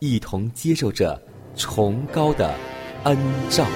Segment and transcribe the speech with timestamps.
[0.00, 1.20] 一同接受着
[1.54, 2.54] 崇高的
[3.04, 3.16] 恩
[3.50, 3.66] 照。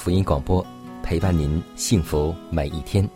[0.00, 0.66] 福音广播
[1.02, 3.06] 陪伴您幸福每一天。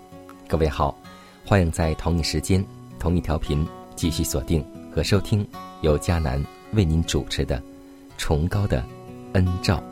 [0.46, 0.94] 各位好，
[1.42, 2.62] 欢迎在同一时间、
[2.98, 4.62] 同一调频继续锁定
[4.94, 5.48] 和收听
[5.80, 7.58] 由迦南为您主持的
[8.18, 8.84] 《崇高的
[9.32, 9.82] 恩照》。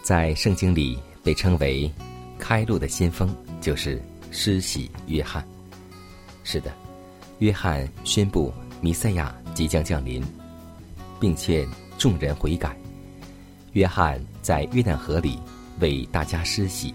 [0.00, 1.90] 在圣经里被称为
[2.50, 4.02] 开路的先锋，就是
[4.32, 5.46] 施洗约翰。
[6.42, 6.72] 是的，
[7.38, 10.20] 约翰宣布弥赛亚即将降临，
[11.20, 11.64] 并劝
[11.96, 12.76] 众人悔改。
[13.74, 15.38] 约翰在约旦河里
[15.78, 16.92] 为大家施洗，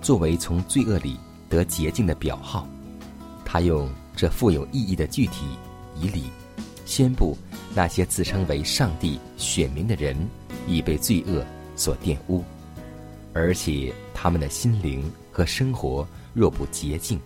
[0.00, 1.20] 作为从罪恶里
[1.50, 2.66] 得洁净的表号。
[3.44, 3.86] 他用
[4.16, 5.44] 这富有意义的具体
[5.94, 6.30] 以礼，
[6.86, 7.36] 宣布
[7.74, 10.16] 那些自称为上帝选民的人
[10.66, 11.44] 已被罪恶
[11.76, 12.42] 所玷污，
[13.32, 17.20] 而且他们的心灵和生活若不洁净，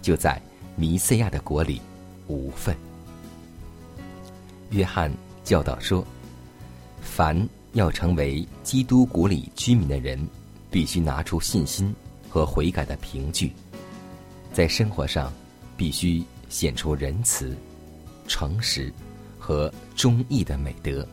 [0.00, 0.40] 就在
[0.76, 1.80] 弥赛亚的国里
[2.26, 2.74] 无份。
[4.70, 5.12] 约翰
[5.44, 6.04] 教导说
[7.02, 7.36] ：“凡
[7.72, 10.26] 要成为基督国里居民的人，
[10.70, 11.94] 必须拿出信心
[12.28, 13.52] 和悔改的凭据，
[14.52, 15.30] 在生活上
[15.76, 17.54] 必须显出仁慈、
[18.26, 18.90] 诚实
[19.38, 21.06] 和忠义的美德。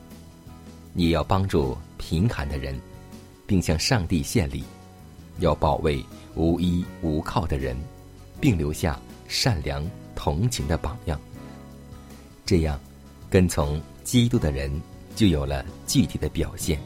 [0.96, 2.80] 也要帮助贫寒的人，
[3.50, 4.62] 并向上帝献礼；
[5.40, 6.06] 要保卫
[6.36, 7.76] 无依无靠的人，
[8.40, 9.84] 并留下善良
[10.14, 11.20] 同情的榜样。
[12.46, 12.80] 这样，
[13.28, 14.72] 跟从基督的人
[15.16, 16.80] 就有了具体的表现，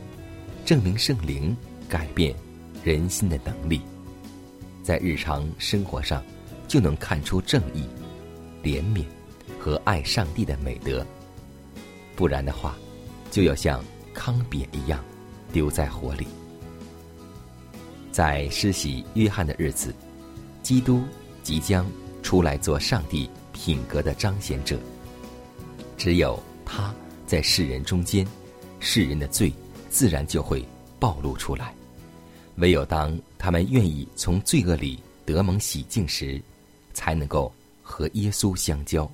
[0.63, 1.53] 证明圣灵
[1.89, 2.33] 改变
[2.81, 3.81] 人心的能力，
[4.83, 6.23] 在日常生活上
[6.65, 7.83] 就能看出正义、
[8.63, 9.03] 怜悯
[9.59, 11.05] 和爱上帝的美德。
[12.15, 12.77] 不然的话，
[13.31, 15.03] 就要像糠秕一样
[15.51, 16.25] 丢在火里。
[18.13, 19.91] 在施洗约翰的日子，
[20.61, 21.01] 基督
[21.41, 21.89] 即将
[22.21, 24.79] 出来做上帝品格的彰显者。
[25.97, 26.93] 只有他
[27.25, 28.25] 在世人中间，
[28.79, 29.51] 世人的罪
[29.89, 30.63] 自然就会
[30.99, 31.73] 暴露出来。
[32.57, 36.39] 唯有当他们愿意从罪恶里得蒙洗净时，
[36.93, 37.51] 才能够
[37.81, 39.09] 和耶稣相交。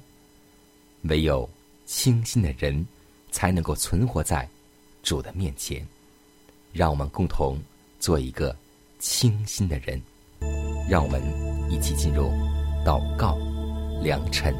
[1.03, 1.49] 唯有
[1.85, 2.85] 清心的人，
[3.31, 4.45] 才能够存活在
[5.03, 5.87] 主的面前。
[6.73, 7.57] 让我们共同
[7.97, 8.53] 做一个
[8.99, 9.99] 清新的人。
[10.89, 11.21] 让我们
[11.71, 12.31] 一起进入
[12.85, 13.37] 祷告
[14.01, 14.53] 良辰。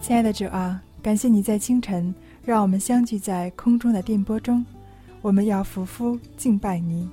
[0.00, 4.64] 亲爱的主啊，感谢你在清晨让我们相聚在空中的电波中，
[5.22, 7.08] 我们要匍匐敬拜你。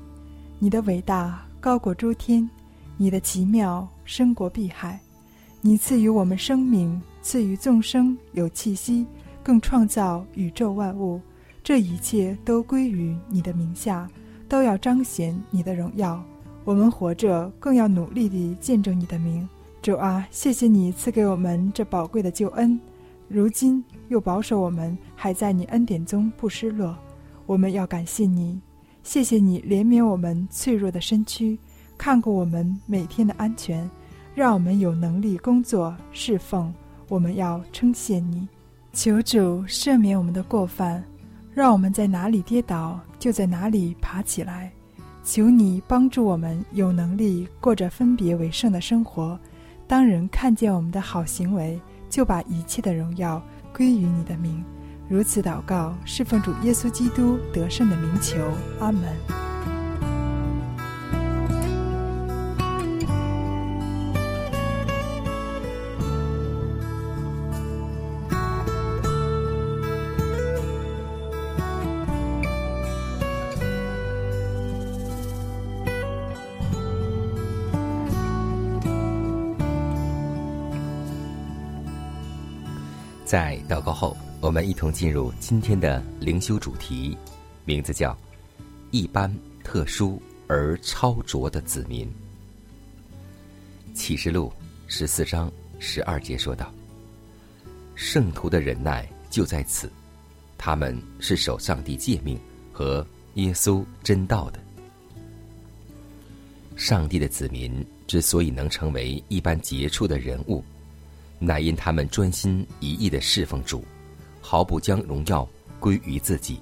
[0.59, 2.49] 你的伟大高过诸天，
[2.97, 4.99] 你的奇妙深过碧海。
[5.61, 9.05] 你赐予我们生命，赐予众生有气息，
[9.41, 11.19] 更创造宇宙万物。
[11.63, 14.07] 这一切都归于你的名下，
[14.47, 16.23] 都要彰显你的荣耀。
[16.63, 19.47] 我们活着，更要努力地见证你的名。
[19.81, 22.79] 主啊，谢谢你赐给我们这宝贵的救恩，
[23.27, 26.95] 如今又保守我们还在你恩典中不失落。
[27.47, 28.59] 我们要感谢你，
[29.03, 31.57] 谢谢你怜悯我们脆弱的身躯，
[31.97, 33.89] 看顾我们每天的安全，
[34.33, 36.73] 让我们有能力工作侍奉。
[37.07, 38.47] 我们要称谢你，
[38.91, 41.03] 求主赦免我们的过犯，
[41.53, 44.71] 让我们在哪里跌倒就在哪里爬起来。
[45.23, 49.39] 求你帮助我们有能力过着分别为圣的生活。
[49.87, 54.63] 当人看见我们的好行为，就把一切的荣耀归于你的名。
[55.07, 58.39] 如此祷告，侍奉主耶稣基督得胜的名求，
[58.79, 59.44] 阿门。
[83.35, 87.17] 在祷告后，我们一同进入今天的灵修主题，
[87.65, 88.17] 名字叫
[88.91, 89.29] “一般
[89.61, 92.09] 特殊而超卓的子民”。
[93.93, 94.53] 启示录
[94.87, 96.73] 十四章十二节说道
[97.93, 99.91] ：“圣徒的忍耐就在此，
[100.57, 102.39] 他们是守上帝诫命
[102.71, 104.59] 和耶稣真道的。
[106.77, 110.63] 上帝的子民之所以能成为一般杰出的人物。”
[111.45, 113.85] 乃因他们专心一意的侍奉主，
[114.41, 115.47] 毫不将荣耀
[115.79, 116.59] 归于自己，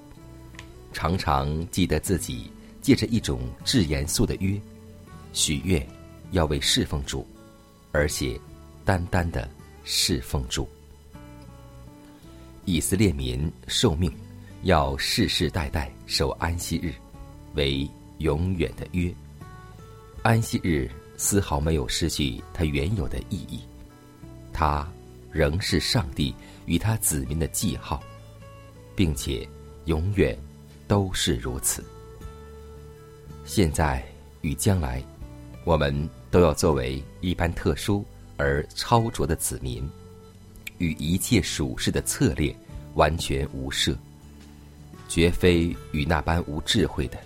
[0.92, 2.50] 常常记得自己
[2.82, 4.60] 借着一种至严肃的约，
[5.32, 5.86] 许愿
[6.32, 7.26] 要为侍奉主，
[7.92, 8.38] 而且
[8.84, 9.48] 单单的
[9.84, 10.68] 侍奉主。
[12.66, 14.12] 以色列民受命
[14.62, 16.92] 要世世代代守安息日，
[17.54, 17.88] 为
[18.18, 19.12] 永远的约。
[20.22, 23.60] 安息日丝毫没有失去它原有的意义。
[24.54, 24.88] 他
[25.32, 26.32] 仍是上帝
[26.64, 28.00] 与他子民的记号，
[28.94, 29.46] 并且
[29.86, 30.38] 永远
[30.86, 31.84] 都是如此。
[33.44, 34.02] 现在
[34.42, 35.02] 与将来，
[35.64, 38.04] 我们都要作为一般特殊
[38.36, 39.86] 而超卓的子民，
[40.78, 42.54] 与一切属世的策略
[42.94, 43.94] 完全无涉，
[45.08, 47.18] 绝非与那般无智慧的、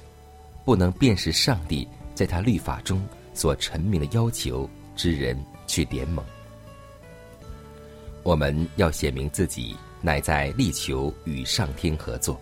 [0.65, 6.25] 不能辨识上帝在他律法中所陈明的要求之人去联盟。
[8.29, 12.39] 我们要写明自己乃在力求与上天合作，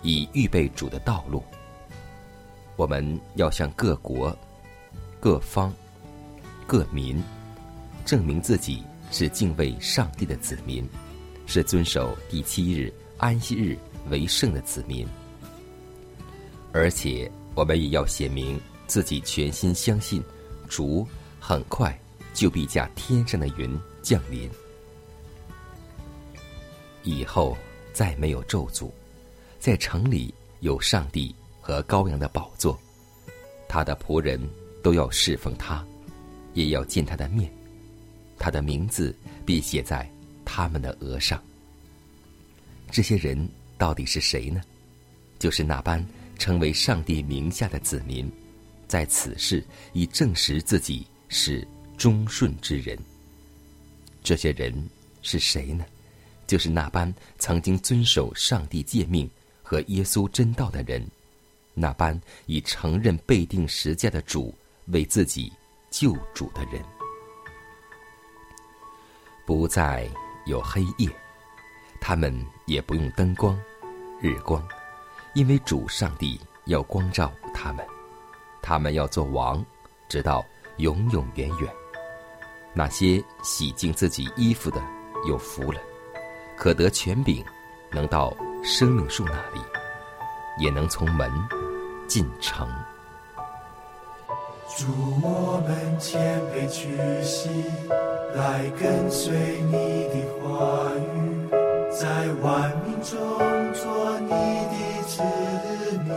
[0.00, 1.42] 以预备主的道路。
[2.76, 4.32] 我们要向各国、
[5.18, 5.74] 各方、
[6.68, 7.20] 各民
[8.04, 10.88] 证明自己是敬畏上帝的子民，
[11.46, 13.76] 是遵守第七日安息日
[14.10, 15.04] 为圣的子民。
[16.72, 18.56] 而且，我们也要写明
[18.86, 20.22] 自己全心相信
[20.68, 21.04] 主
[21.40, 21.98] 很快
[22.32, 24.48] 就必驾天上的云降临。
[27.08, 27.56] 以后
[27.92, 28.90] 再没有咒诅，
[29.58, 32.78] 在城里有上帝和羔羊的宝座，
[33.66, 34.38] 他的仆人
[34.82, 35.84] 都要侍奉他，
[36.52, 37.50] 也要见他的面，
[38.38, 39.16] 他的名字
[39.46, 40.08] 必写在
[40.44, 41.42] 他们的额上。
[42.90, 44.60] 这些人到底是谁呢？
[45.38, 46.04] 就是那般
[46.38, 48.30] 成为上帝名下的子民，
[48.86, 51.66] 在此世已证实自己是
[51.96, 52.98] 忠顺之人。
[54.22, 54.74] 这些人
[55.22, 55.86] 是谁呢？
[56.48, 59.30] 就是那般曾经遵守上帝诫命
[59.62, 61.06] 和耶稣真道的人，
[61.74, 64.52] 那般以承认被定十架的主
[64.86, 65.52] 为自己
[65.90, 66.82] 救主的人，
[69.44, 70.08] 不再
[70.46, 71.08] 有黑夜，
[72.00, 73.60] 他们也不用灯光、
[74.18, 74.66] 日光，
[75.34, 77.86] 因为主上帝要光照他们，
[78.62, 79.62] 他们要做王，
[80.08, 80.42] 直到
[80.78, 81.70] 永永远远。
[82.72, 84.82] 那些洗净自己衣服的，
[85.28, 85.78] 有福了。
[86.58, 87.44] 可得权柄，
[87.92, 89.60] 能到生命树那里，
[90.58, 91.30] 也能从门
[92.08, 92.68] 进城。
[94.76, 94.86] 祝
[95.22, 97.48] 我们谦卑屈膝，
[98.34, 101.48] 来跟随你的话语，
[101.92, 103.16] 在万民中
[103.72, 104.74] 做你的
[105.06, 105.22] 子
[106.04, 106.10] 民。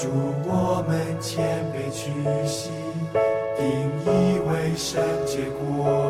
[0.00, 0.08] 祝
[0.48, 2.10] 我们谦卑屈
[2.46, 2.70] 膝，
[3.58, 3.68] 定
[4.06, 6.07] 义为圣洁国。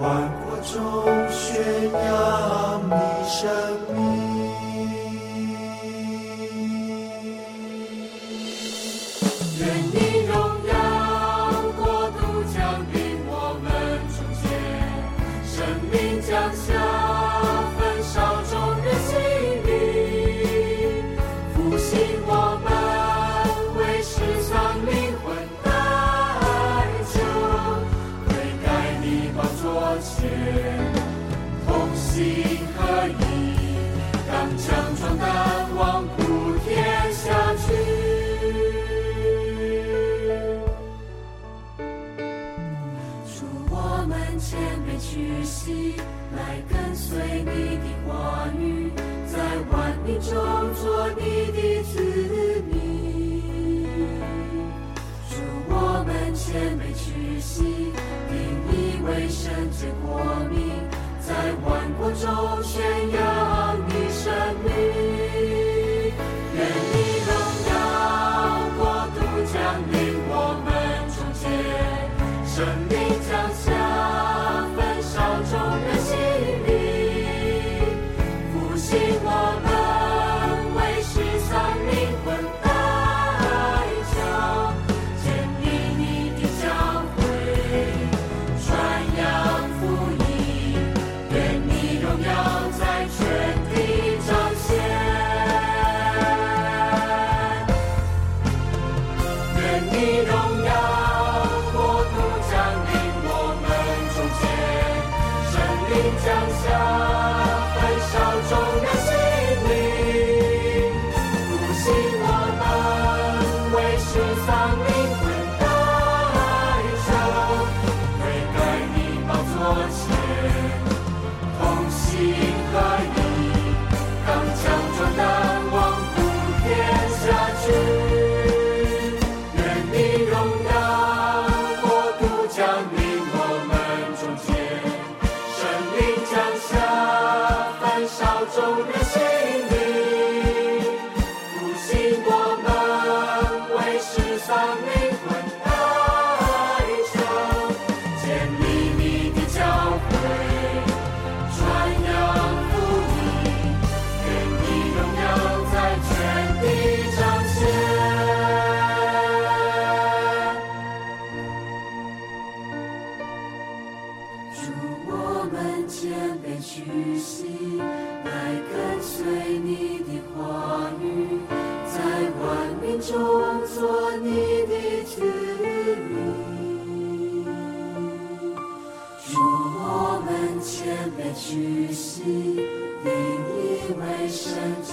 [0.00, 3.50] 万国中宣扬你生
[3.94, 4.19] 命。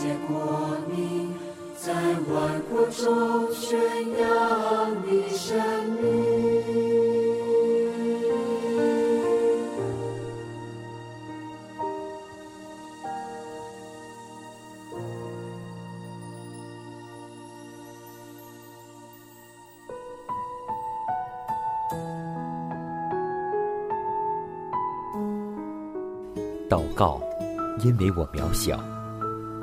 [0.07, 1.33] 借过你，
[1.75, 3.77] 在万国中宣
[4.17, 5.59] 扬你神
[6.01, 6.07] 名。
[26.69, 27.19] 祷告，
[27.83, 28.79] 因为我渺小，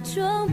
[0.00, 0.47] 装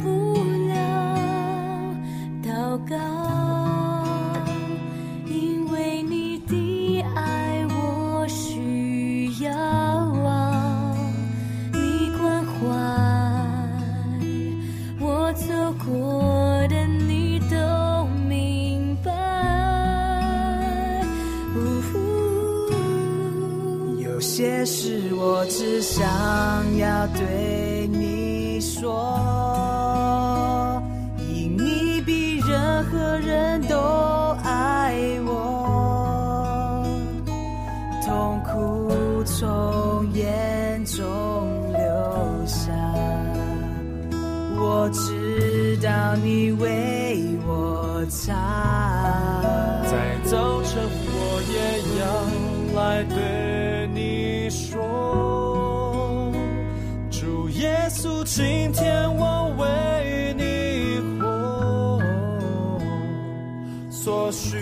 [64.35, 64.57] 需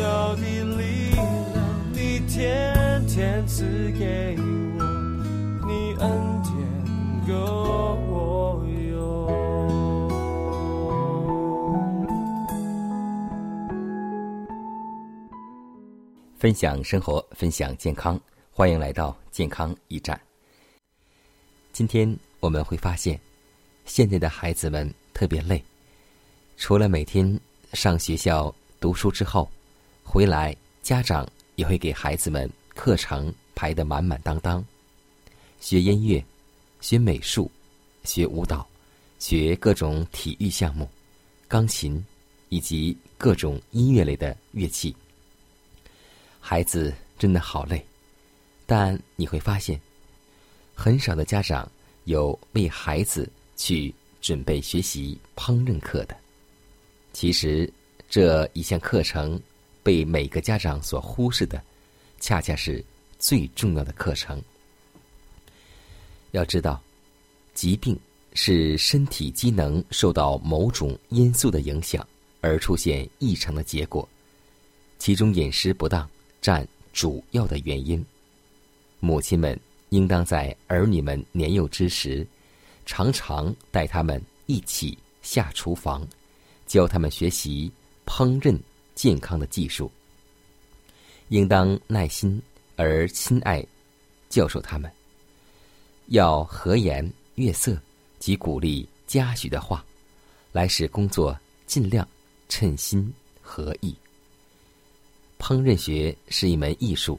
[0.00, 3.64] 要你力量你天天赐
[3.98, 8.42] 给我你恩典个我
[16.38, 18.18] 分享生活分享健康
[18.52, 20.20] 欢迎来到健康驿站。
[21.72, 23.18] 今天我们会发现
[23.84, 25.60] 现在的孩子们特别累
[26.56, 27.40] 除了每天
[27.72, 29.48] 上学校读书之后，
[30.02, 31.24] 回来家长
[31.54, 34.62] 也会给孩子们课程排得满满当当，
[35.60, 36.22] 学音乐、
[36.80, 37.48] 学美术、
[38.02, 38.66] 学舞蹈、
[39.20, 40.90] 学各种体育项目、
[41.46, 42.04] 钢琴
[42.48, 44.92] 以及各种音乐类的乐器。
[46.40, 47.86] 孩子真的好累，
[48.66, 49.80] 但你会发现，
[50.74, 51.70] 很少的家长
[52.02, 56.16] 有为孩子去准备学习烹饪课的。
[57.12, 57.72] 其实
[58.12, 59.40] 这一项课程
[59.82, 61.62] 被每个家长所忽视的，
[62.20, 62.84] 恰恰是
[63.18, 64.38] 最重要的课程。
[66.32, 66.78] 要知道，
[67.54, 67.98] 疾病
[68.34, 72.06] 是身体机能受到某种因素的影响
[72.42, 74.06] 而出现异常的结果，
[74.98, 76.06] 其中饮食不当。
[76.42, 78.04] 占主要的原因。
[79.00, 82.26] 母亲们应当在儿女们年幼之时，
[82.84, 86.06] 常常带他们一起下厨房，
[86.66, 87.72] 教他们学习
[88.06, 88.58] 烹饪
[88.94, 89.90] 健康的技术。
[91.28, 92.40] 应当耐心
[92.76, 93.64] 而亲爱
[94.28, 94.90] 教授他们，
[96.08, 97.80] 要和颜悦色
[98.18, 99.84] 及鼓励嘉许的话，
[100.52, 102.06] 来使工作尽量
[102.48, 103.94] 称心合意。
[105.38, 107.18] 烹饪学是一门艺术，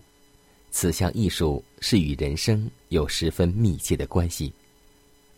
[0.69, 4.53] 此项艺术是与人生有十分密切的关系，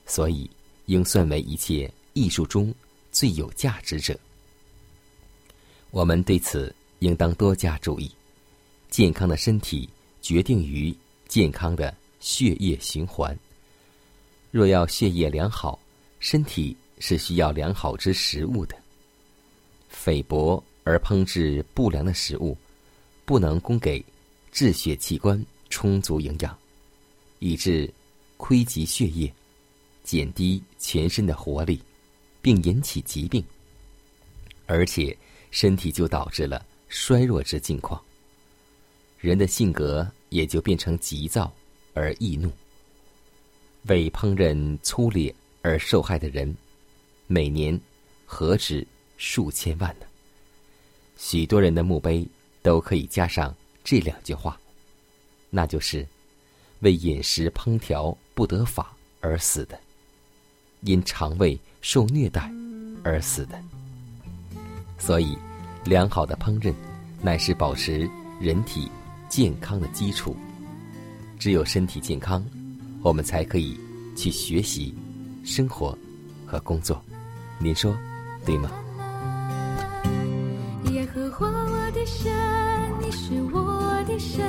[0.06, 0.50] 所以
[0.86, 2.74] 应算为一切艺术中
[3.12, 4.20] 最有价值者。
[5.96, 8.12] 我们对此应当多加注意。
[8.90, 9.90] 健康的身体
[10.22, 10.94] 决定于
[11.30, 13.34] 健康的血液循环。
[14.52, 15.80] 若要血液良好，
[16.20, 18.76] 身体是需要良好之食物的。
[19.88, 22.58] 菲薄而烹制不良的食物。
[23.24, 24.04] 不能供给
[24.52, 26.56] 治血器官充足营养，
[27.40, 27.92] 以致
[28.38, 29.34] 亏及血液，
[30.04, 31.82] 减低全身的活力，
[32.40, 33.44] 并引起疾病，
[34.68, 35.18] 而且
[35.56, 38.02] 身体就导致了衰弱之境况。
[39.18, 41.50] 人的性格也就变成急躁
[41.94, 42.52] 而易怒。
[43.84, 46.54] 为烹饪粗劣而受害的人，
[47.28, 47.80] 每年
[48.26, 50.06] 何止数千万呢？
[51.16, 52.28] 许多人的墓碑。
[52.66, 54.60] 都可以加上这两句话，
[55.52, 56.04] 那就是
[56.80, 59.80] 为饮食烹调不得法而死的，
[60.82, 62.52] 因肠胃受虐待
[63.04, 63.64] 而死的。
[64.98, 65.38] 所以，
[65.86, 66.74] 良好的烹饪
[67.22, 68.90] 乃是保持人体
[69.30, 70.36] 健康的基础。
[71.38, 72.44] 只有身体健康，
[73.04, 73.80] 我们才可以
[74.16, 74.96] 去学习、
[75.44, 75.96] 生活
[76.44, 77.00] 和工作。
[77.60, 77.96] 您说
[78.44, 78.72] 对吗？
[80.92, 82.34] 耶和华我的神，
[83.00, 84.44] 你是我的神，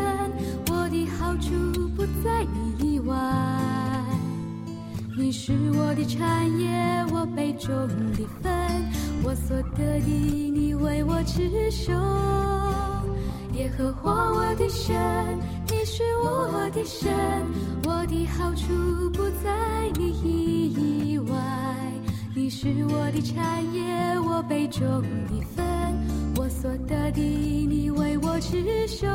[0.71, 1.51] 我的好处
[1.91, 3.15] 不在你以外。
[5.19, 7.69] 你是我的产业，我杯中
[8.15, 8.53] 的分，
[9.27, 11.93] 我所得的，你为我持守。
[13.55, 14.95] 耶和华我的神，
[15.69, 17.13] 你是我的神，
[17.85, 21.37] 我的好处不在你以外。
[22.37, 23.83] 你是我的产业，
[24.21, 25.67] 我杯中的分。
[26.49, 29.09] 所得的，你为我持守。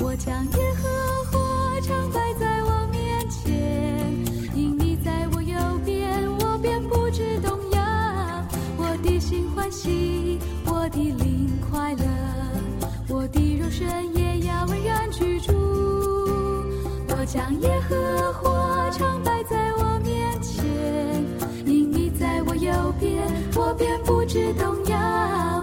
[0.00, 0.88] 我将耶和
[1.30, 2.27] 华常摆
[10.64, 12.04] 我的灵快乐，
[13.08, 15.52] 我的肉身也要安然居住。
[17.08, 20.64] 我将耶和华常摆在我面前，
[21.66, 25.57] 因你在我右边，我便不知动摇。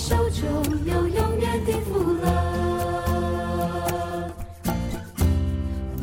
[0.00, 0.48] 手中
[0.86, 2.24] 有永远的福乐。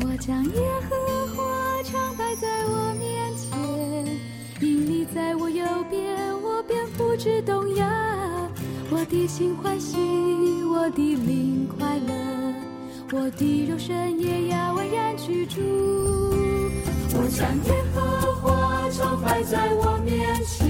[0.00, 0.96] 我将耶和
[1.34, 3.50] 华常摆在我面前，
[4.60, 7.84] 因你在我右边，我便不知动摇。
[8.90, 9.98] 我的心欢喜，
[10.64, 12.14] 我的灵快乐，
[13.12, 15.60] 我的肉身也要安然居住。
[17.14, 20.67] 我将耶和华常摆在我面前，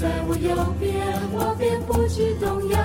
[0.00, 0.96] 在我右边，
[1.30, 2.78] 我便不惧动摇。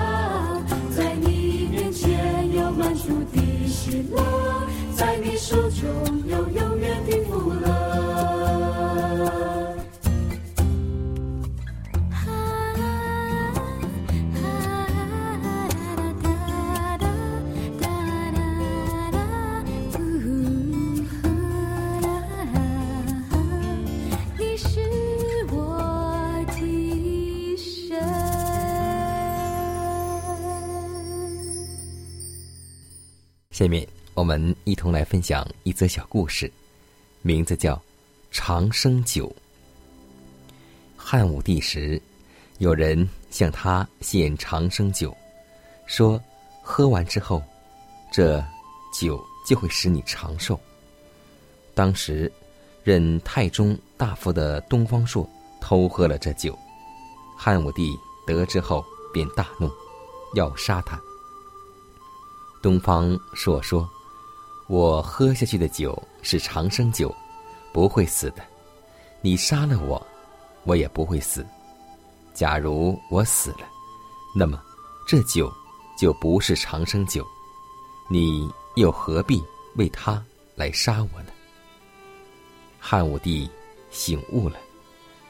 [0.94, 4.22] 在你面前有满足的喜乐，
[4.94, 5.88] 在你手中
[6.26, 7.75] 有永远的福乐。
[33.56, 36.52] 下面我们一同来分享一则小故事，
[37.22, 37.74] 名字叫
[38.30, 39.28] 《长生酒》。
[40.94, 41.98] 汉武帝时，
[42.58, 45.16] 有人向他献长生酒，
[45.86, 46.22] 说
[46.60, 47.42] 喝完之后，
[48.12, 48.44] 这
[48.92, 50.60] 酒就会使你长寿。
[51.74, 52.30] 当时，
[52.84, 55.26] 任太中大夫的东方朔
[55.62, 56.54] 偷喝了这酒，
[57.34, 59.70] 汉武帝得知后便大怒，
[60.34, 61.00] 要杀他。
[62.66, 63.88] 东方朔说
[64.66, 67.14] ：“我喝下去的酒是长生酒，
[67.72, 68.42] 不会死的。
[69.20, 70.04] 你杀了我，
[70.64, 71.46] 我也不会死。
[72.34, 73.60] 假如我死了，
[74.34, 74.60] 那么
[75.06, 75.48] 这酒
[75.96, 77.24] 就不是长生酒，
[78.10, 79.40] 你又何必
[79.76, 80.20] 为他
[80.56, 81.30] 来杀我呢？”
[82.82, 83.48] 汉武帝
[83.92, 84.58] 醒悟了，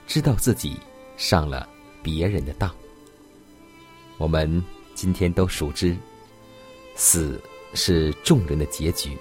[0.06, 0.80] 知道自己
[1.18, 1.68] 上了
[2.02, 2.74] 别人的当。
[4.16, 5.94] 我们今天都熟知。
[6.98, 7.38] 死
[7.74, 9.16] 是众人的结局，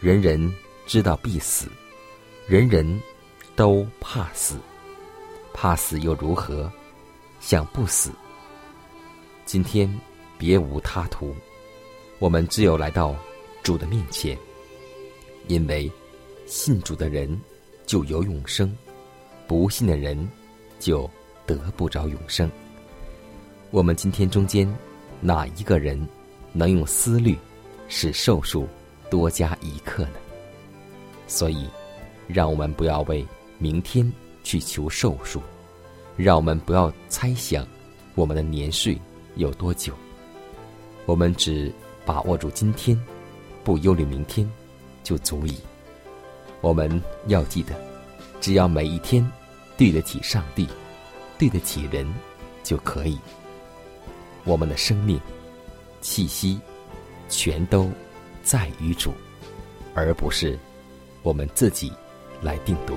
[0.00, 0.52] 人人
[0.86, 1.68] 知道必死，
[2.48, 3.00] 人人
[3.54, 4.56] 都怕死，
[5.54, 6.70] 怕死又如何？
[7.38, 8.10] 想不死。
[9.46, 9.88] 今天
[10.36, 11.32] 别无他途，
[12.18, 13.14] 我们只有来到
[13.62, 14.36] 主的面前，
[15.46, 15.90] 因为
[16.44, 17.40] 信主的人
[17.86, 18.76] 就有永生，
[19.46, 20.28] 不信的人
[20.80, 21.08] 就
[21.46, 22.50] 得不着永生。
[23.70, 24.68] 我们今天中间
[25.20, 26.04] 哪一个人？
[26.52, 27.38] 能用思虑
[27.88, 28.66] 使寿数
[29.10, 30.18] 多加一刻呢？
[31.26, 31.68] 所以，
[32.26, 33.26] 让我们不要为
[33.58, 34.10] 明天
[34.42, 35.40] 去求寿数，
[36.16, 37.66] 让我们不要猜想
[38.14, 39.00] 我们的年岁
[39.36, 39.94] 有多久。
[41.06, 41.72] 我们只
[42.04, 43.00] 把握住今天，
[43.64, 44.48] 不忧虑明天，
[45.02, 45.56] 就足以。
[46.60, 47.74] 我们要记得，
[48.40, 49.28] 只要每一天
[49.76, 50.68] 对得起上帝，
[51.38, 52.06] 对得起人，
[52.62, 53.18] 就可以。
[54.44, 55.20] 我们的生命。
[56.00, 56.60] 气息，
[57.28, 57.90] 全都
[58.42, 59.12] 在于主，
[59.94, 60.58] 而不是
[61.22, 61.92] 我们自己
[62.42, 62.96] 来定夺。